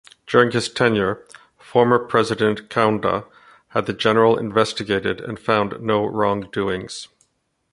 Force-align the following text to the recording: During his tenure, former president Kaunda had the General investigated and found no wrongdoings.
During 0.25 0.49
his 0.49 0.67
tenure, 0.67 1.23
former 1.59 1.99
president 1.99 2.71
Kaunda 2.71 3.27
had 3.67 3.85
the 3.85 3.93
General 3.93 4.35
investigated 4.35 5.21
and 5.21 5.37
found 5.37 5.79
no 5.79 6.07
wrongdoings. 6.07 7.07